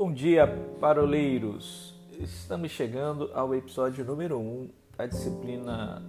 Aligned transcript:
Bom 0.00 0.14
dia, 0.14 0.46
paroleiros! 0.80 1.94
Estamos 2.18 2.70
chegando 2.70 3.30
ao 3.34 3.54
episódio 3.54 4.02
número 4.02 4.38
1 4.38 4.40
um 4.40 4.70
da 4.96 5.04
disciplina 5.04 6.02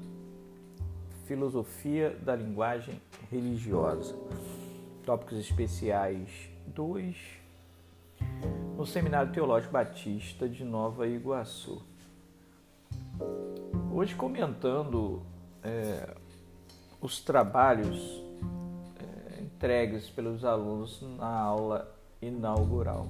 Filosofia 1.26 2.18
da 2.24 2.34
Linguagem 2.34 3.02
Religiosa. 3.30 4.16
Tópicos 5.06 5.38
especiais 5.38 6.50
2 6.68 7.18
no 8.78 8.86
Seminário 8.86 9.34
Teológico 9.34 9.74
Batista 9.74 10.48
de 10.48 10.64
Nova 10.64 11.06
Iguaçu. 11.06 11.82
Hoje 13.94 14.16
comentando 14.16 15.22
é, 15.62 16.16
os 17.02 17.20
trabalhos 17.20 18.24
é, 18.96 19.42
entregues 19.42 20.10
pelos 20.10 20.46
alunos 20.46 21.02
na 21.02 21.28
aula 21.28 21.94
inaugural. 22.22 23.10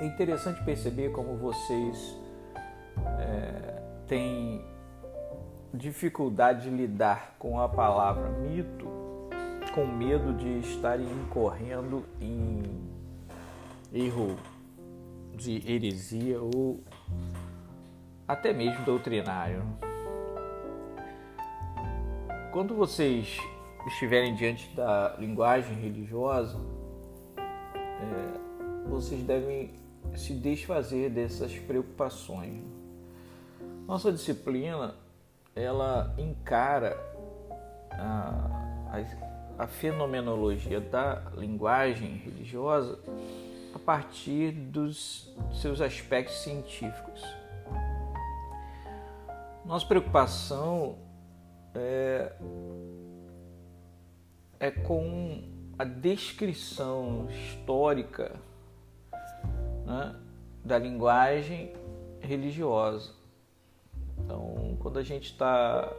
É 0.00 0.04
interessante 0.04 0.62
perceber 0.64 1.10
como 1.12 1.36
vocês 1.36 2.18
é, 3.18 3.82
têm 4.06 4.64
dificuldade 5.72 6.68
de 6.68 6.76
lidar 6.76 7.36
com 7.38 7.60
a 7.60 7.68
palavra 7.68 8.28
mito, 8.30 8.88
com 9.74 9.86
medo 9.86 10.32
de 10.32 10.60
estarem 10.60 11.06
incorrendo 11.06 12.04
em 12.20 12.62
erro 13.92 14.36
de 15.32 15.62
heresia 15.70 16.40
ou 16.40 16.82
até 18.26 18.52
mesmo 18.52 18.84
doutrinário. 18.84 19.64
Quando 22.52 22.74
vocês 22.74 23.38
estiverem 23.86 24.34
diante 24.34 24.74
da 24.74 25.16
linguagem 25.18 25.74
religiosa, 25.74 26.58
é, 27.36 28.88
vocês 28.88 29.22
devem 29.24 29.83
se 30.14 30.34
desfazer 30.34 31.10
dessas 31.10 31.56
preocupações. 31.58 32.62
Nossa 33.86 34.10
disciplina 34.12 34.94
ela 35.54 36.14
encara 36.18 36.96
a, 37.90 38.96
a, 39.58 39.64
a 39.64 39.66
fenomenologia 39.66 40.80
da 40.80 41.22
linguagem 41.36 42.16
religiosa 42.16 42.98
a 43.74 43.78
partir 43.78 44.52
dos 44.52 45.32
seus 45.60 45.80
aspectos 45.80 46.42
científicos. 46.42 47.22
Nossa 49.64 49.86
preocupação 49.86 50.98
é, 51.74 52.32
é 54.60 54.70
com 54.70 55.42
a 55.78 55.84
descrição 55.84 57.28
histórica 57.30 58.38
né, 59.84 60.14
da 60.64 60.78
linguagem 60.78 61.72
religiosa. 62.20 63.12
Então, 64.18 64.76
quando 64.80 64.98
a 64.98 65.02
gente 65.02 65.26
está 65.32 65.92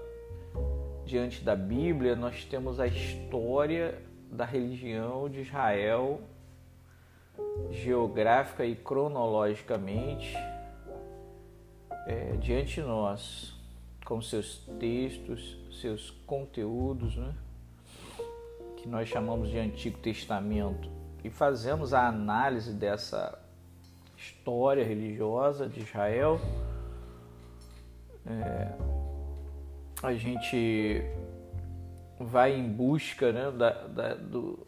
diante 1.05 1.43
da 1.43 1.55
Bíblia, 1.55 2.15
nós 2.15 2.43
temos 2.45 2.79
a 2.79 2.87
história 2.87 4.01
da 4.31 4.43
religião 4.43 5.29
de 5.29 5.41
Israel, 5.41 6.21
geográfica 7.71 8.65
e 8.65 8.75
cronologicamente, 8.75 10.35
é, 12.07 12.35
diante 12.39 12.75
de 12.75 12.81
nós, 12.81 13.53
com 14.03 14.21
seus 14.21 14.59
textos, 14.79 15.57
seus 15.81 16.11
conteúdos, 16.25 17.15
né, 17.15 17.33
que 18.77 18.87
nós 18.87 19.07
chamamos 19.07 19.49
de 19.49 19.57
Antigo 19.57 19.97
Testamento, 19.99 20.89
e 21.23 21.29
fazemos 21.29 21.93
a 21.93 22.07
análise 22.07 22.71
dessa 22.73 23.44
história 24.17 24.83
religiosa 24.83 25.67
de 25.67 25.81
Israel, 25.81 26.39
é, 28.25 28.71
a 30.01 30.13
gente 30.13 31.01
vai 32.19 32.53
em 32.55 32.67
busca 32.67 33.31
né, 33.31 33.51
da, 33.51 33.87
da, 33.87 34.15
do, 34.15 34.65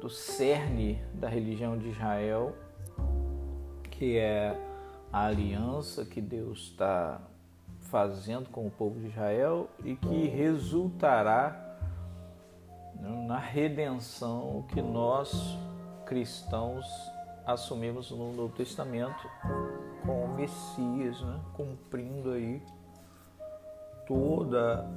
do 0.00 0.08
cerne 0.08 1.02
da 1.14 1.28
religião 1.28 1.76
de 1.76 1.88
Israel, 1.88 2.54
que 3.90 4.16
é 4.16 4.58
a 5.12 5.26
aliança 5.26 6.04
que 6.04 6.20
Deus 6.20 6.70
está 6.70 7.20
fazendo 7.80 8.48
com 8.50 8.66
o 8.66 8.70
povo 8.70 8.98
de 9.00 9.06
Israel 9.06 9.68
e 9.84 9.94
que 9.94 10.26
resultará 10.26 11.78
né, 12.96 13.26
na 13.26 13.38
redenção 13.38 14.64
que 14.72 14.80
nós 14.80 15.56
cristãos 16.04 16.86
assumimos 17.46 18.10
no 18.10 18.32
Novo 18.32 18.54
Testamento 18.54 19.28
com 20.04 20.24
o 20.24 20.34
Messias, 20.34 21.20
né? 21.20 21.40
cumprindo 21.54 22.32
aí 22.32 22.62
toda 24.06 24.88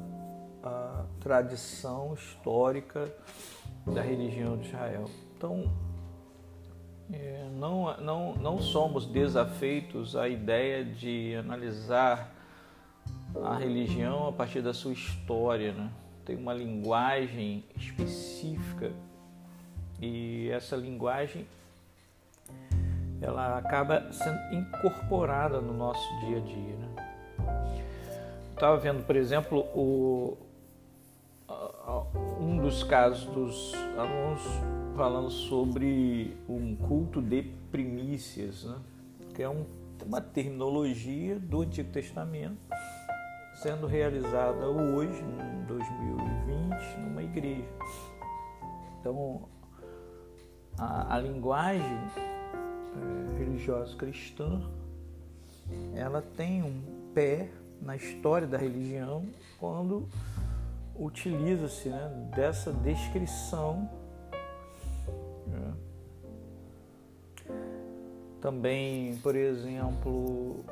a 0.63 1.05
tradição 1.19 2.13
histórica 2.13 3.11
da 3.85 4.01
religião 4.01 4.57
de 4.57 4.67
Israel. 4.67 5.05
Então, 5.35 5.71
é, 7.11 7.47
não, 7.53 7.97
não, 7.97 8.35
não 8.35 8.61
somos 8.61 9.05
desafeitos 9.05 10.15
à 10.15 10.27
ideia 10.27 10.83
de 10.83 11.35
analisar 11.35 12.33
a 13.43 13.55
religião 13.55 14.27
a 14.27 14.31
partir 14.31 14.61
da 14.61 14.73
sua 14.73 14.93
história, 14.93 15.73
né? 15.73 15.91
tem 16.25 16.35
uma 16.35 16.53
linguagem 16.53 17.63
específica 17.75 18.91
e 20.01 20.49
essa 20.49 20.75
linguagem 20.75 21.47
ela 23.21 23.57
acaba 23.57 24.11
sendo 24.11 24.39
incorporada 24.53 25.59
no 25.59 25.73
nosso 25.73 26.07
dia 26.19 26.37
a 26.37 26.41
dia. 26.41 26.75
Né? 26.75 26.87
Estava 28.53 28.77
vendo, 28.77 29.05
por 29.05 29.15
exemplo, 29.15 29.59
o, 29.75 30.37
um 32.39 32.57
dos 32.57 32.83
casos 32.83 33.25
dos 33.25 33.73
alunos 33.97 34.41
falando 34.95 35.29
sobre 35.29 36.35
um 36.49 36.75
culto 36.75 37.21
de 37.21 37.43
primícias, 37.71 38.63
né? 38.63 38.77
que 39.33 39.43
é 39.43 39.49
um, 39.49 39.65
uma 40.05 40.21
terminologia 40.21 41.39
do 41.39 41.61
Antigo 41.61 41.91
Testamento 41.91 42.57
sendo 43.53 43.87
realizada 43.87 44.67
hoje, 44.67 45.19
em 45.19 45.65
2020, 45.65 46.99
numa 46.99 47.23
igreja. 47.23 47.67
Então, 48.99 49.43
a, 50.77 51.15
a 51.15 51.19
linguagem 51.19 51.97
religiosa 53.37 53.95
cristã, 53.95 54.61
ela 55.95 56.21
tem 56.21 56.63
um 56.63 56.81
pé 57.13 57.49
na 57.81 57.95
história 57.95 58.47
da 58.47 58.57
religião 58.57 59.25
quando 59.59 60.07
utiliza-se 60.95 61.89
né, 61.89 62.31
dessa 62.35 62.71
descrição. 62.71 63.89
Né. 65.47 65.73
Também, 68.41 69.17
por 69.17 69.35
exemplo, 69.35 70.63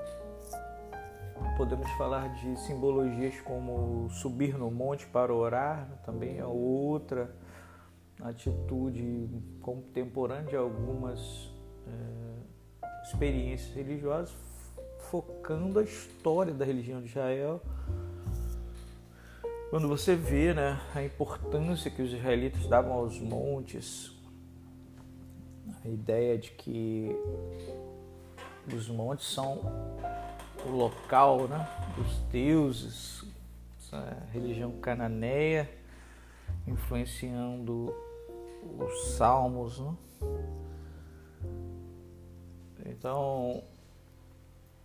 podemos 1.57 1.89
falar 1.91 2.33
de 2.35 2.57
simbologias 2.59 3.39
como 3.41 4.09
subir 4.09 4.57
no 4.57 4.71
monte 4.71 5.05
para 5.07 5.33
orar, 5.33 5.87
também 6.05 6.37
é 6.37 6.45
outra 6.45 7.33
atitude 8.21 9.29
contemporânea 9.61 10.49
de 10.49 10.55
algumas 10.55 11.54
é, 11.87 12.85
experiências 13.03 13.73
religiosas, 13.75 14.33
focando 15.09 15.79
a 15.79 15.83
história 15.83 16.53
da 16.53 16.65
religião 16.65 17.01
de 17.01 17.07
Israel. 17.07 17.61
Quando 19.69 19.87
você 19.87 20.15
vê 20.15 20.53
né, 20.53 20.79
a 20.93 21.03
importância 21.03 21.91
que 21.91 22.01
os 22.01 22.13
israelitas 22.13 22.65
davam 22.67 22.93
aos 22.93 23.19
montes, 23.19 24.11
a 25.83 25.87
ideia 25.87 26.37
de 26.37 26.51
que 26.51 27.15
os 28.73 28.87
montes 28.89 29.27
são 29.27 29.59
o 30.65 30.69
local 30.69 31.47
né, 31.47 31.67
dos 31.95 32.17
deuses, 32.31 33.23
a 33.91 34.31
religião 34.31 34.71
cananeia, 34.79 35.69
influenciando 36.67 37.93
os 38.79 39.15
salmos. 39.15 39.79
Né? 39.79 39.95
Então, 42.85 43.63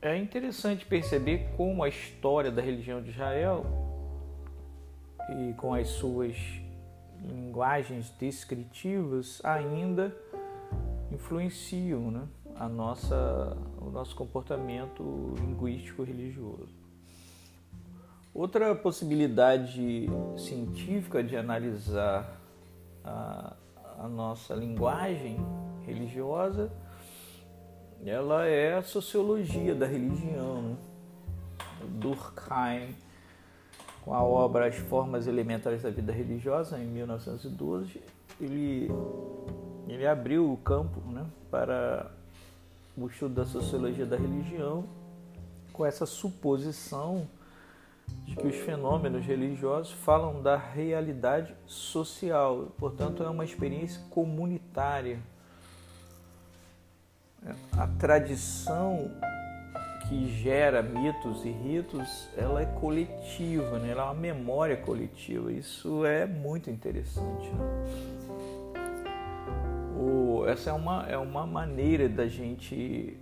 é 0.01 0.17
interessante 0.17 0.87
perceber 0.87 1.51
como 1.57 1.85
a 1.85 1.89
história 1.89 2.51
da 2.51 2.63
religião 2.63 3.03
de 3.03 3.11
Israel 3.11 3.67
e 5.29 5.53
com 5.55 5.75
as 5.75 5.89
suas 5.89 6.37
linguagens 7.23 8.11
descritivas 8.19 9.41
ainda 9.45 10.17
influenciam 11.13 12.11
né, 12.11 12.23
a 12.57 12.69
nossa, 12.69 13.57
o 13.79 13.91
nosso 13.91 14.17
comportamento 14.17 15.35
linguístico 15.39 16.03
religioso. 16.03 16.81
Outra 18.33 18.75
possibilidade 18.75 20.09
científica 20.39 21.23
de 21.23 21.37
analisar 21.37 22.41
a, 23.05 23.55
a 23.99 24.09
nossa 24.09 24.55
linguagem 24.55 25.37
religiosa 25.85 26.73
ela 28.05 28.47
é 28.47 28.75
a 28.75 28.83
sociologia 28.83 29.75
da 29.75 29.87
religião. 29.87 30.63
Né? 30.63 30.77
Durkheim, 31.99 32.95
com 34.03 34.15
a 34.15 34.23
obra 34.23 34.67
As 34.67 34.77
Formas 34.77 35.27
Elementares 35.27 35.83
da 35.83 35.91
Vida 35.91 36.13
Religiosa, 36.13 36.79
em 36.79 36.87
1912, 36.87 38.01
ele, 38.41 38.91
ele 39.89 40.07
abriu 40.07 40.51
o 40.51 40.57
campo 40.57 41.01
né, 41.11 41.27
para 41.51 42.11
o 42.97 43.07
estudo 43.07 43.35
da 43.35 43.45
sociologia 43.45 44.07
da 44.07 44.17
religião 44.17 44.85
com 45.73 45.85
essa 45.87 46.05
suposição 46.05 47.27
de 48.25 48.37
que 48.37 48.47
os 48.47 48.57
fenômenos 48.57 49.25
religiosos 49.25 49.93
falam 49.93 50.43
da 50.43 50.57
realidade 50.57 51.55
social, 51.67 52.69
portanto, 52.79 53.23
é 53.23 53.29
uma 53.29 53.45
experiência 53.45 54.01
comunitária. 54.11 55.19
A 57.77 57.87
tradição 57.99 59.11
que 60.09 60.29
gera 60.43 60.83
mitos 60.83 61.45
e 61.45 61.51
ritos, 61.51 62.29
ela 62.37 62.61
é 62.61 62.67
coletiva, 62.67 63.79
né? 63.79 63.91
ela 63.91 64.03
é 64.03 64.05
uma 64.07 64.15
memória 64.15 64.77
coletiva. 64.77 65.53
Isso 65.53 66.05
é 66.05 66.27
muito 66.27 66.69
interessante. 66.69 67.49
Né? 67.49 67.85
O, 69.97 70.45
essa 70.47 70.71
é 70.71 70.73
uma, 70.73 71.07
é 71.07 71.17
uma 71.17 71.47
maneira 71.47 72.09
da 72.09 72.27
gente 72.27 73.17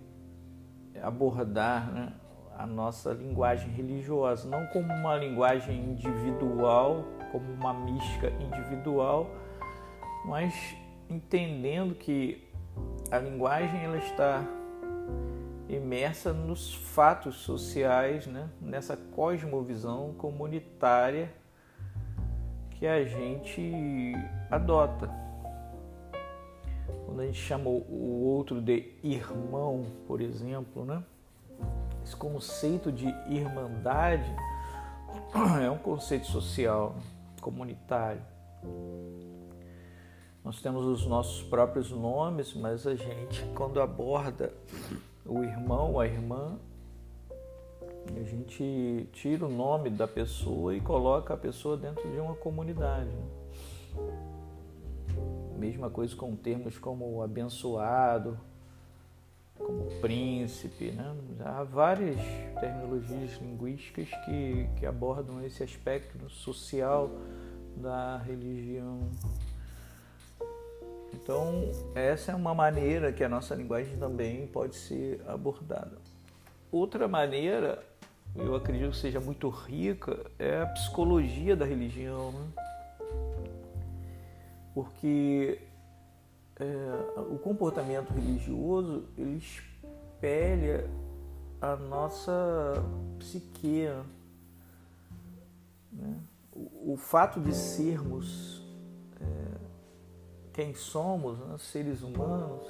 abordar 1.01 1.91
né? 1.91 2.11
a 2.57 2.65
nossa 2.65 3.13
linguagem 3.13 3.69
religiosa, 3.69 4.49
não 4.49 4.65
como 4.67 4.91
uma 4.91 5.15
linguagem 5.15 5.77
individual, 5.77 7.05
como 7.31 7.45
uma 7.53 7.73
mística 7.73 8.31
individual, 8.41 9.29
mas 10.25 10.75
entendendo 11.09 11.95
que 11.95 12.48
a 13.11 13.17
linguagem 13.17 13.83
ela 13.83 13.97
está 13.97 14.45
imersa 15.67 16.31
nos 16.33 16.73
fatos 16.73 17.37
sociais, 17.37 18.27
né? 18.27 18.49
nessa 18.61 18.95
cosmovisão 18.95 20.13
comunitária 20.17 21.31
que 22.71 22.85
a 22.85 23.03
gente 23.03 24.13
adota. 24.49 25.09
Quando 27.05 27.21
a 27.21 27.25
gente 27.25 27.39
chama 27.39 27.69
o 27.69 28.23
outro 28.25 28.61
de 28.61 28.93
irmão, 29.03 29.85
por 30.07 30.21
exemplo, 30.21 30.85
né? 30.85 31.03
esse 32.03 32.15
conceito 32.15 32.91
de 32.91 33.07
irmandade 33.27 34.31
é 35.63 35.69
um 35.69 35.77
conceito 35.77 36.27
social, 36.27 36.95
comunitário. 37.41 38.21
Nós 40.49 40.63
temos 40.63 40.83
os 40.83 41.05
nossos 41.05 41.43
próprios 41.43 41.91
nomes, 41.91 42.55
mas 42.55 42.87
a 42.87 42.95
gente, 42.95 43.45
quando 43.53 43.79
aborda 43.79 44.51
o 45.23 45.43
irmão, 45.43 45.99
a 45.99 46.07
irmã, 46.07 46.57
a 48.19 48.23
gente 48.23 49.07
tira 49.13 49.45
o 49.45 49.47
nome 49.47 49.91
da 49.91 50.07
pessoa 50.07 50.75
e 50.75 50.81
coloca 50.81 51.35
a 51.35 51.37
pessoa 51.37 51.77
dentro 51.77 52.01
de 52.09 52.19
uma 52.19 52.33
comunidade. 52.33 53.15
Mesma 55.55 55.87
coisa 55.87 56.15
com 56.15 56.35
termos 56.35 56.79
como 56.79 57.21
abençoado, 57.21 58.35
como 59.55 59.85
príncipe, 60.01 60.89
né? 60.89 61.15
há 61.45 61.63
várias 61.63 62.19
terminologias 62.59 63.39
linguísticas 63.39 64.09
que, 64.25 64.67
que 64.79 64.85
abordam 64.87 65.45
esse 65.45 65.61
aspecto 65.61 66.27
social 66.27 67.11
da 67.77 68.17
religião. 68.17 69.11
Então, 71.13 71.71
essa 71.95 72.31
é 72.31 72.35
uma 72.35 72.53
maneira 72.53 73.11
que 73.11 73.23
a 73.23 73.29
nossa 73.29 73.55
linguagem 73.55 73.97
também 73.97 74.47
pode 74.47 74.75
ser 74.75 75.21
abordada. 75.27 75.97
Outra 76.71 77.07
maneira, 77.07 77.83
eu 78.35 78.55
acredito 78.55 78.91
que 78.91 78.97
seja 78.97 79.19
muito 79.19 79.49
rica, 79.49 80.19
é 80.37 80.61
a 80.61 80.67
psicologia 80.67 81.55
da 81.55 81.65
religião. 81.65 82.31
Né? 82.31 82.47
Porque 84.73 85.59
é, 86.59 87.21
o 87.21 87.37
comportamento 87.39 88.11
religioso 88.11 89.05
ele 89.17 89.37
espelha 89.37 90.89
a 91.61 91.75
nossa 91.75 92.83
psique. 93.17 93.87
Né? 95.91 96.15
O, 96.53 96.93
o, 96.93 96.97
fato 96.97 97.39
de 97.39 97.53
sermos 97.53 98.58
quem 100.59 100.73
somos, 100.73 101.39
né, 101.39 101.57
seres 101.57 102.01
humanos, 102.01 102.67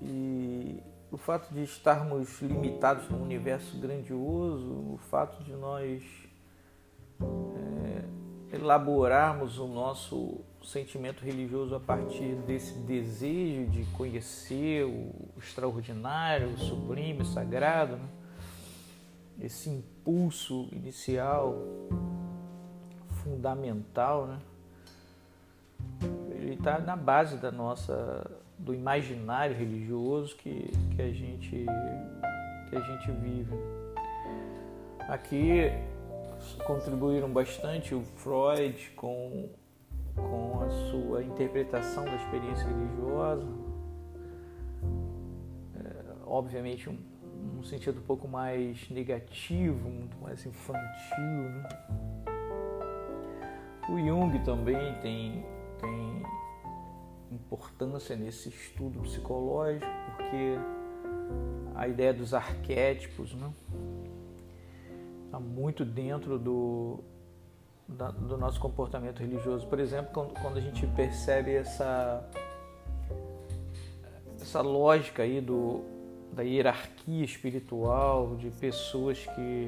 e 0.00 0.80
o 1.10 1.16
fato 1.16 1.52
de 1.52 1.64
estarmos 1.64 2.40
limitados 2.40 3.10
num 3.10 3.24
universo 3.24 3.76
grandioso, 3.80 4.68
o 4.68 5.00
fato 5.10 5.42
de 5.42 5.50
nós 5.50 6.04
é, 7.20 8.54
elaborarmos 8.54 9.58
o 9.58 9.66
nosso 9.66 10.44
sentimento 10.62 11.24
religioso 11.24 11.74
a 11.74 11.80
partir 11.80 12.36
desse 12.46 12.78
desejo 12.78 13.68
de 13.72 13.84
conhecer 13.86 14.84
o 14.84 15.12
extraordinário, 15.36 16.50
o 16.50 16.56
sublime, 16.56 17.22
o 17.22 17.26
sagrado, 17.26 17.96
né? 17.96 18.08
esse 19.40 19.68
impulso 19.68 20.68
inicial, 20.70 21.56
fundamental, 23.24 24.28
né? 24.28 24.38
Está 26.54 26.78
na 26.78 26.96
base 26.96 27.36
da 27.36 27.50
nossa 27.50 28.30
do 28.58 28.74
imaginário 28.74 29.56
religioso 29.56 30.36
que, 30.36 30.70
que 30.94 31.02
a 31.02 31.10
gente 31.12 31.66
que 32.68 32.76
a 32.76 32.80
gente 32.80 33.10
vive. 33.12 33.54
Aqui 35.08 35.70
contribuíram 36.64 37.30
bastante 37.30 37.94
o 37.94 38.02
Freud 38.02 38.90
com, 38.96 39.50
com 40.14 40.60
a 40.62 40.70
sua 40.90 41.22
interpretação 41.22 42.04
da 42.04 42.14
experiência 42.14 42.66
religiosa, 42.66 43.46
é, 45.76 46.14
obviamente 46.26 46.88
um, 46.88 46.98
um 47.58 47.62
sentido 47.62 47.98
um 47.98 48.04
pouco 48.04 48.26
mais 48.26 48.88
negativo, 48.90 49.88
muito 49.88 50.16
mais 50.18 50.44
infantil. 50.46 50.80
Né? 51.18 51.68
O 53.88 53.98
Jung 53.98 54.38
também 54.44 54.94
tem 55.00 55.44
tem 55.82 56.22
importância 57.32 58.16
nesse 58.16 58.48
estudo 58.48 59.00
psicológico, 59.00 59.86
porque 60.16 60.58
a 61.74 61.88
ideia 61.88 62.12
dos 62.12 62.34
arquétipos 62.34 63.34
né, 63.34 63.50
está 65.24 65.40
muito 65.40 65.84
dentro 65.84 66.38
do, 66.38 67.00
da, 67.88 68.10
do 68.10 68.36
nosso 68.36 68.60
comportamento 68.60 69.20
religioso. 69.20 69.66
Por 69.66 69.80
exemplo, 69.80 70.12
quando, 70.12 70.34
quando 70.40 70.58
a 70.58 70.60
gente 70.60 70.86
percebe 70.88 71.54
essa, 71.54 72.28
essa 74.40 74.60
lógica 74.60 75.22
aí 75.22 75.40
do, 75.40 75.82
da 76.32 76.42
hierarquia 76.42 77.24
espiritual, 77.24 78.36
de 78.36 78.50
pessoas 78.50 79.18
que, 79.18 79.66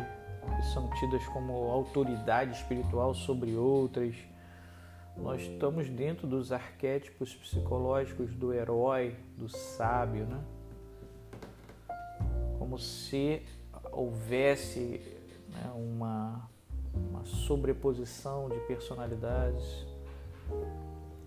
que 0.56 0.62
são 0.72 0.90
tidas 1.00 1.26
como 1.28 1.70
autoridade 1.70 2.52
espiritual 2.52 3.14
sobre 3.14 3.56
outras 3.56 4.14
nós 5.16 5.42
estamos 5.42 5.88
dentro 5.88 6.26
dos 6.26 6.50
arquétipos 6.50 7.34
psicológicos 7.34 8.34
do 8.34 8.52
herói, 8.52 9.16
do 9.36 9.48
sábio, 9.48 10.26
né? 10.26 10.40
Como 12.58 12.78
se 12.78 13.42
houvesse 13.92 15.00
né, 15.50 15.70
uma, 15.74 16.48
uma 16.92 17.24
sobreposição 17.24 18.48
de 18.48 18.58
personalidades. 18.60 19.86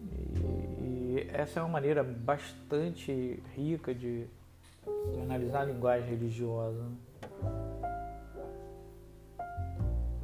E, 0.02 0.40
e, 0.84 1.30
essa 1.32 1.60
é 1.60 1.64
uma 1.64 1.70
maneira 1.70 2.04
bastante 2.04 3.42
rica 3.56 3.94
de, 3.94 4.28
de 5.14 5.22
analisar 5.22 5.62
a 5.62 5.66
linguagem 5.66 6.10
religiosa. 6.10 6.84
Né? 6.84 6.96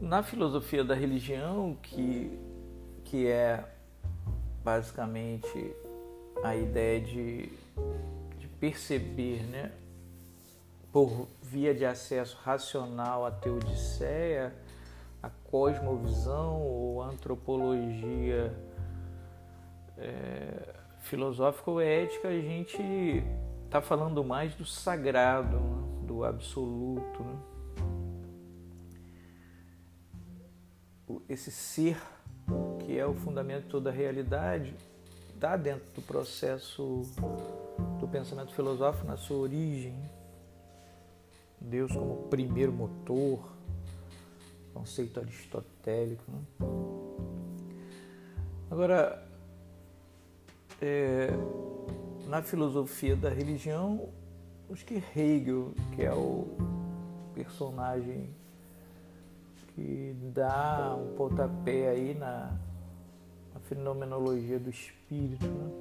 Na 0.01 0.21
filosofia 0.21 0.83
da 0.83 0.93
religião, 0.93 1.77
que 1.81 2.37
que 3.13 3.27
é 3.27 3.63
basicamente 4.63 5.75
a 6.43 6.55
ideia 6.55 6.99
de, 6.99 7.45
de 8.39 8.47
perceber, 8.59 9.43
né, 9.43 9.71
por 10.91 11.27
via 11.39 11.75
de 11.75 11.85
acesso 11.85 12.35
racional 12.41 13.23
à 13.23 13.29
teodiceia, 13.29 14.51
a 15.21 15.29
cosmovisão 15.29 16.59
ou 16.59 17.03
antropologia 17.03 18.51
é, 19.95 20.73
filosófica 21.01 21.69
ou 21.69 21.79
ética, 21.79 22.29
a 22.29 22.41
gente 22.41 22.81
está 23.65 23.79
falando 23.79 24.23
mais 24.23 24.55
do 24.55 24.65
sagrado, 24.65 25.59
né, 25.59 26.07
do 26.07 26.23
absoluto. 26.23 27.23
Né? 27.23 27.37
Esse 31.29 31.51
ser 31.51 31.95
que 32.79 32.97
é 32.97 33.05
o 33.05 33.13
fundamento 33.13 33.63
de 33.63 33.69
toda 33.69 33.89
a 33.89 33.93
realidade, 33.93 34.75
está 35.33 35.57
dentro 35.57 35.85
do 35.95 36.01
processo 36.01 37.01
do 37.99 38.07
pensamento 38.07 38.53
filosófico 38.53 39.07
na 39.07 39.17
sua 39.17 39.37
origem. 39.37 39.93
Deus 41.59 41.91
como 41.91 42.27
primeiro 42.29 42.71
motor, 42.71 43.39
conceito 44.73 45.19
aristotélico. 45.19 46.23
Né? 46.29 46.41
Agora, 48.69 49.25
é, 50.81 51.29
na 52.27 52.41
filosofia 52.41 53.15
da 53.15 53.29
religião, 53.29 54.09
acho 54.71 54.85
que 54.85 55.01
Hegel, 55.15 55.73
que 55.95 56.03
é 56.03 56.13
o 56.13 56.47
personagem 57.33 58.29
que 59.75 60.15
dá 60.33 60.95
um 60.97 61.15
pontapé 61.15 61.89
aí 61.89 62.13
na, 62.13 62.51
na 63.53 63.59
fenomenologia 63.61 64.59
do 64.59 64.69
espírito, 64.69 65.45
né? 65.45 65.71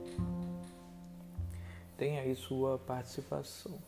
tem 1.97 2.19
aí 2.19 2.35
sua 2.35 2.79
participação. 2.79 3.79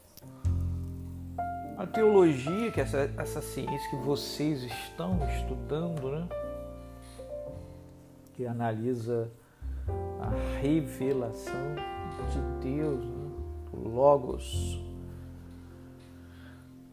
A 1.76 1.86
teologia, 1.86 2.70
que 2.70 2.80
é 2.80 2.84
essa, 2.84 3.12
essa 3.18 3.42
ciência 3.42 3.90
que 3.90 3.96
vocês 3.96 4.62
estão 4.62 5.18
estudando, 5.30 6.10
né? 6.10 6.28
que 8.34 8.46
analisa 8.46 9.30
a 10.20 10.60
revelação 10.60 11.74
de 12.30 12.68
Deus, 12.68 13.04
né? 13.04 13.30
do 13.72 13.88
Logos, 13.88 14.80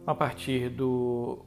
a 0.05 0.15
partir 0.15 0.69
do, 0.69 1.45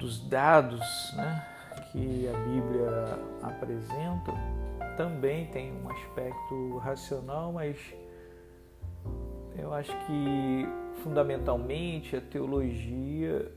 dos 0.00 0.18
dados 0.18 1.12
né? 1.14 1.46
que 1.92 2.28
a 2.28 2.32
Bíblia 2.48 3.18
apresenta, 3.42 4.32
também 4.96 5.46
tem 5.46 5.72
um 5.72 5.90
aspecto 5.90 6.78
racional, 6.78 7.52
mas 7.52 7.76
eu 9.56 9.72
acho 9.72 9.92
que 10.06 10.66
fundamentalmente 11.02 12.16
a 12.16 12.20
teologia 12.20 13.52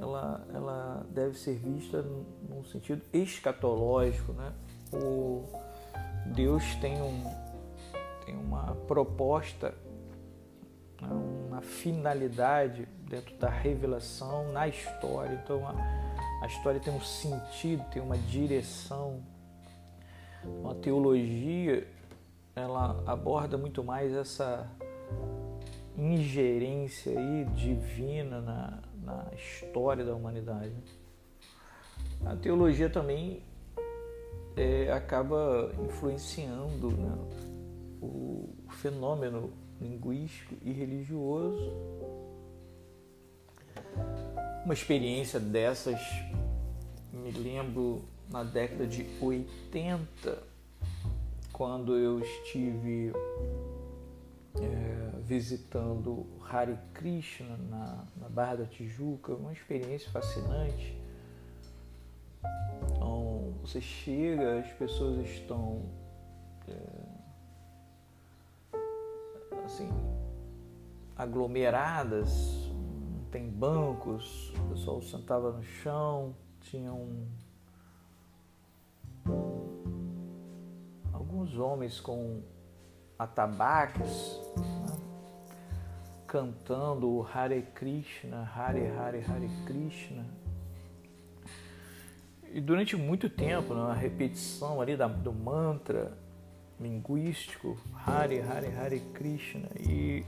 ela, 0.00 0.46
ela 0.52 1.06
deve 1.10 1.38
ser 1.38 1.56
vista 1.56 2.02
num 2.48 2.64
sentido 2.64 3.02
escatológico, 3.12 4.32
né? 4.32 4.52
O 4.92 5.44
Deus 6.26 6.74
tem, 6.76 7.00
um, 7.00 7.24
tem 8.24 8.36
uma 8.36 8.74
proposta, 8.86 9.74
né? 11.00 11.41
Uma 11.52 11.60
finalidade 11.60 12.88
dentro 13.08 13.36
da 13.36 13.50
revelação 13.50 14.50
na 14.52 14.66
história. 14.66 15.38
Então 15.44 15.66
a, 15.66 15.74
a 16.42 16.46
história 16.46 16.80
tem 16.80 16.92
um 16.92 17.00
sentido, 17.00 17.84
tem 17.90 18.00
uma 18.00 18.16
direção. 18.16 19.22
A 20.68 20.74
teologia 20.74 21.86
ela 22.56 23.02
aborda 23.06 23.58
muito 23.58 23.84
mais 23.84 24.12
essa 24.14 24.66
ingerência 25.96 27.18
aí 27.18 27.44
divina 27.54 28.40
na, 28.40 28.82
na 29.02 29.26
história 29.34 30.04
da 30.04 30.14
humanidade. 30.14 30.74
A 32.24 32.34
teologia 32.34 32.88
também 32.88 33.42
é, 34.56 34.90
acaba 34.90 35.70
influenciando 35.84 36.90
né, 36.96 37.18
o 38.00 38.48
fenômeno 38.70 39.61
linguístico 39.82 40.54
e 40.62 40.72
religioso. 40.72 41.72
Uma 44.64 44.74
experiência 44.74 45.40
dessas 45.40 46.00
me 47.12 47.30
lembro 47.30 48.04
na 48.30 48.42
década 48.42 48.86
de 48.86 49.06
80, 49.20 50.42
quando 51.52 51.96
eu 51.96 52.20
estive 52.20 53.12
é, 54.56 55.20
visitando 55.20 56.26
Hare 56.48 56.78
Krishna 56.94 57.56
na, 57.68 58.04
na, 58.16 58.28
Barra 58.28 58.56
da 58.56 58.64
Tijuca, 58.64 59.34
uma 59.34 59.52
experiência 59.52 60.10
fascinante. 60.10 60.96
Então, 62.90 63.54
você 63.60 63.80
chega, 63.80 64.60
as 64.60 64.72
pessoas 64.72 65.28
estão 65.28 65.82
é, 66.66 67.01
assim 69.72 69.88
aglomeradas, 71.16 72.70
tem 73.30 73.48
bancos, 73.48 74.52
o 74.58 74.68
pessoal 74.70 75.00
sentava 75.00 75.52
no 75.52 75.62
chão, 75.62 76.34
tinha 76.60 76.92
um, 76.92 77.26
alguns 81.12 81.56
homens 81.56 82.00
com 82.00 82.42
atabaques, 83.18 84.40
né? 84.58 84.96
cantando 86.26 87.26
Hare 87.32 87.62
Krishna, 87.74 88.50
Hare 88.54 88.86
Hare 88.88 89.24
Hare 89.24 89.50
Krishna. 89.64 90.26
E 92.52 92.60
durante 92.60 92.96
muito 92.96 93.30
tempo, 93.30 93.74
né, 93.74 93.82
a 93.82 93.94
repetição 93.94 94.80
ali 94.80 94.96
da, 94.96 95.06
do 95.06 95.32
mantra 95.32 96.12
linguístico, 96.82 97.78
Hare 98.06 98.40
Hare 98.40 98.68
Hare 98.74 99.00
Krishna. 99.14 99.68
E 99.78 100.24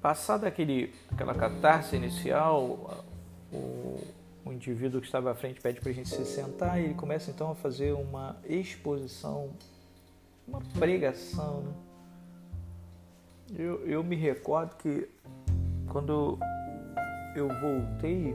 passada 0.00 0.46
aquele, 0.46 0.94
aquela 1.10 1.34
catarse 1.34 1.96
inicial, 1.96 3.04
o, 3.52 4.00
o 4.44 4.52
indivíduo 4.52 5.00
que 5.00 5.06
estava 5.06 5.30
à 5.30 5.34
frente 5.34 5.60
pede 5.60 5.80
para 5.80 5.90
a 5.90 5.94
gente 5.94 6.08
se 6.08 6.24
sentar 6.24 6.80
e 6.80 6.84
ele 6.84 6.94
começa 6.94 7.30
então 7.30 7.50
a 7.50 7.54
fazer 7.54 7.92
uma 7.92 8.36
exposição 8.44 9.50
uma 10.48 10.62
pregação. 10.78 11.62
Né? 11.62 11.74
Eu, 13.58 13.86
eu 13.86 14.02
me 14.02 14.16
recordo 14.16 14.76
que 14.76 15.08
quando 15.90 16.38
eu 17.36 17.48
voltei 17.48 18.34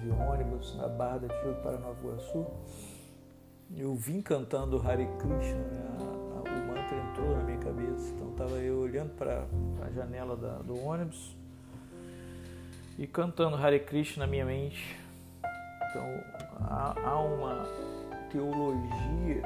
de 0.00 0.10
ônibus 0.10 0.76
na 0.76 0.88
Barra 0.88 1.18
da 1.18 1.28
Tijuca 1.28 1.60
para 1.62 1.78
Nova 1.78 1.98
Iguaçu, 2.00 2.46
eu 3.76 3.94
vim 3.94 4.20
cantando 4.20 4.80
Hare 4.80 5.06
Krishna, 5.18 5.58
né? 5.58 5.84
o 6.44 6.66
mantra 6.68 6.96
entrou 6.96 7.36
na 7.36 7.42
minha 7.42 7.58
cabeça. 7.58 8.12
Então 8.14 8.30
estava 8.30 8.56
eu 8.58 8.78
olhando 8.78 9.10
para 9.16 9.46
a 9.84 9.90
janela 9.90 10.36
da, 10.36 10.58
do 10.58 10.78
ônibus 10.78 11.34
e 12.98 13.06
cantando 13.06 13.56
Hare 13.56 13.80
Krishna 13.80 14.26
na 14.26 14.30
minha 14.30 14.44
mente. 14.44 14.96
Então 15.90 16.04
há, 16.60 16.94
há 17.04 17.20
uma 17.20 17.66
teologia 18.30 19.42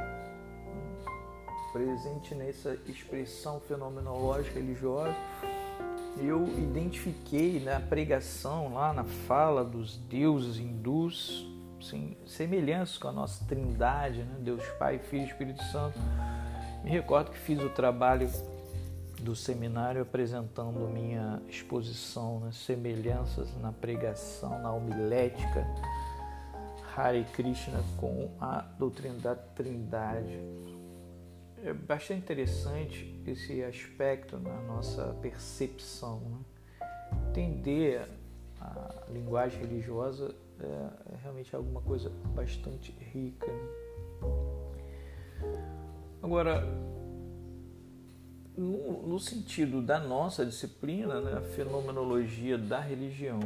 presente 1.73 2.35
nessa 2.35 2.79
expressão 2.87 3.61
fenomenológica 3.61 4.59
religiosa. 4.59 5.15
Eu 6.21 6.47
identifiquei 6.59 7.61
na 7.61 7.81
pregação, 7.81 8.75
lá 8.75 8.93
na 8.93 9.05
fala 9.05 9.65
dos 9.65 9.97
deuses 9.97 10.59
hindus, 10.59 11.47
assim, 11.81 12.17
semelhanças 12.27 12.99
com 12.99 13.09
a 13.09 13.13
nossa 13.13 13.45
trindade, 13.45 14.23
né? 14.23 14.37
Deus 14.41 14.63
Pai, 14.79 14.99
Filho 14.99 15.25
e 15.25 15.27
Espírito 15.27 15.63
Santo. 15.65 15.99
Me 16.85 16.91
recordo 16.91 17.31
que 17.31 17.39
fiz 17.39 17.61
o 17.63 17.71
trabalho 17.71 18.31
do 19.21 19.35
seminário 19.35 20.03
apresentando 20.03 20.89
minha 20.89 21.43
exposição, 21.49 22.41
né? 22.41 22.51
semelhanças 22.53 23.49
na 23.61 23.73
pregação, 23.73 24.63
na 24.63 24.73
homilética 24.73 25.67
Hare 26.97 27.25
Krishna 27.33 27.83
com 27.97 28.31
a 28.41 28.61
doutrina 28.79 29.19
da 29.19 29.35
trindade 29.35 30.39
é 31.65 31.73
bastante 31.73 32.21
interessante 32.21 33.21
esse 33.27 33.63
aspecto 33.63 34.39
na 34.39 34.61
nossa 34.63 35.17
percepção. 35.21 36.21
Né? 36.21 36.89
Entender 37.31 38.09
a 38.61 39.05
linguagem 39.11 39.61
religiosa 39.61 40.35
é, 40.61 41.13
é 41.13 41.17
realmente 41.23 41.55
alguma 41.55 41.81
coisa 41.81 42.11
bastante 42.35 42.93
rica. 42.93 43.47
Né? 43.47 43.69
Agora, 46.23 46.65
no, 48.57 49.07
no, 49.07 49.21
sentido 49.21 49.81
da 49.81 50.01
nossa 50.01 50.45
disciplina, 50.45 51.21
né, 51.21 51.39
a 51.39 51.41
fenomenologia 51.41 52.59
da 52.59 52.81
religião, 52.81 53.39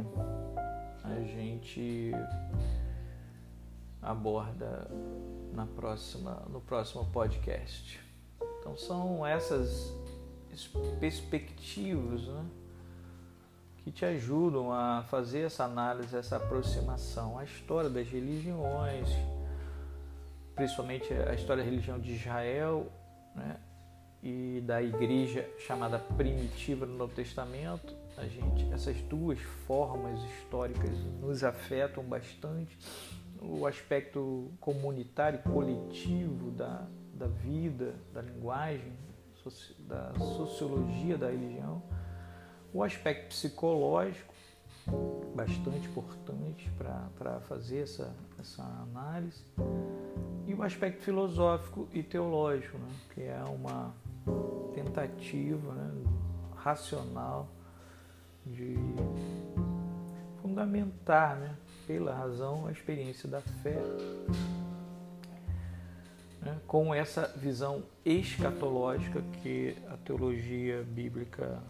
a 1.03 1.21
gente 1.21 2.11
aborda 4.01 4.89
na 5.53 5.67
próxima, 5.67 6.43
no 6.49 6.59
próximo 6.61 7.05
podcast. 7.11 7.99
Então 8.59 8.75
são 8.75 9.25
essas 9.25 9.93
perspectivas 10.99 12.27
né, 12.27 12.45
que 13.83 13.91
te 13.91 14.05
ajudam 14.05 14.71
a 14.71 15.03
fazer 15.09 15.41
essa 15.41 15.65
análise, 15.65 16.15
essa 16.15 16.37
aproximação. 16.37 17.37
A 17.37 17.43
história 17.43 17.89
das 17.89 18.07
religiões, 18.07 19.09
principalmente 20.55 21.13
a 21.13 21.33
história 21.33 21.61
da 21.61 21.69
religião 21.69 21.99
de 21.99 22.13
Israel 22.13 22.87
né, 23.35 23.57
e 24.21 24.63
da 24.65 24.81
igreja 24.81 25.49
chamada 25.59 25.99
primitiva 25.99 26.85
no 26.85 26.95
Novo 26.95 27.13
Testamento. 27.13 27.93
A 28.17 28.25
gente, 28.25 28.71
essas 28.71 28.95
duas 29.01 29.39
formas 29.67 30.17
históricas 30.23 30.97
nos 31.19 31.43
afetam 31.43 32.03
bastante 32.03 32.77
o 33.41 33.67
aspecto 33.67 34.49
comunitário, 34.61 35.39
coletivo 35.39 36.51
da, 36.51 36.87
da 37.13 37.27
vida, 37.27 37.95
da 38.13 38.21
linguagem, 38.21 38.93
da 39.79 40.13
sociologia 40.13 41.17
da 41.17 41.29
religião, 41.29 41.83
o 42.73 42.83
aspecto 42.83 43.27
psicológico, 43.27 44.33
bastante 45.35 45.87
importante 45.87 46.69
para 46.77 47.39
fazer 47.41 47.83
essa, 47.83 48.13
essa 48.39 48.63
análise, 48.63 49.43
e 50.47 50.53
o 50.53 50.63
aspecto 50.63 51.03
filosófico 51.03 51.87
e 51.93 52.01
teológico, 52.01 52.77
né, 52.77 52.89
que 53.13 53.21
é 53.21 53.43
uma 53.43 53.93
tentativa 54.73 55.73
né, 55.73 56.03
racional 56.55 57.47
de 58.45 58.75
fundamentar, 60.41 61.37
né, 61.37 61.55
pela 61.87 62.13
razão, 62.13 62.67
a 62.67 62.71
experiência 62.71 63.29
da 63.29 63.41
fé, 63.41 63.81
né, 66.41 66.59
com 66.67 66.93
essa 66.93 67.27
visão 67.37 67.83
escatológica 68.03 69.21
que 69.41 69.77
a 69.89 69.95
teologia 69.97 70.83
bíblica 70.83 71.61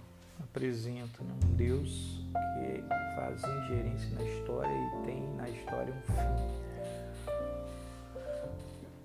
apresenta, 0.43 1.23
né, 1.23 1.33
um 1.45 1.55
Deus 1.55 2.23
que 2.31 2.83
faz 3.15 3.43
ingerência 3.43 4.09
na 4.15 4.23
história 4.23 4.71
e 4.71 5.05
tem 5.05 5.35
na 5.35 5.49
história 5.49 5.93
um 5.93 6.01
fim. 6.01 6.63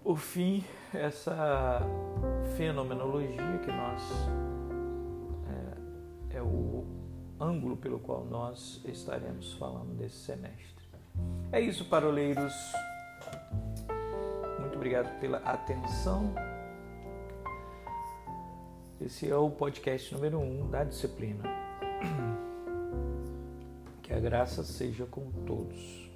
O 0.04 0.16
fim, 0.16 0.64
essa 0.94 1.82
fenomenologia 2.56 3.58
que 3.62 3.70
nós 3.70 4.02
é, 6.32 6.38
é 6.38 6.42
o 6.42 6.86
ângulo 7.40 7.76
pelo 7.76 7.98
qual 7.98 8.24
nós 8.24 8.80
estaremos 8.84 9.52
falando 9.54 9.94
nesse 9.98 10.16
semestre. 10.16 10.88
É 11.52 11.60
isso, 11.60 11.84
paroleiros. 11.84 12.54
Muito 14.60 14.76
obrigado 14.76 15.18
pela 15.20 15.38
atenção. 15.38 16.34
Esse 19.00 19.30
é 19.30 19.36
o 19.36 19.48
podcast 19.48 20.12
número 20.12 20.40
1 20.40 20.60
um 20.60 20.70
da 20.70 20.82
disciplina. 20.82 21.44
Que 24.02 24.12
a 24.12 24.18
graça 24.18 24.64
seja 24.64 25.06
com 25.06 25.30
todos. 25.46 26.07